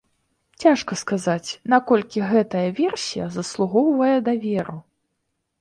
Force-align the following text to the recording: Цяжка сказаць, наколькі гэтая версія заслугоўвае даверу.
Цяжка 0.63 0.97
сказаць, 1.01 1.57
наколькі 1.75 2.25
гэтая 2.31 2.65
версія 2.81 3.25
заслугоўвае 3.37 4.15
даверу. 4.31 4.77